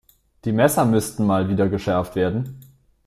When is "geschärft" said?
1.69-2.15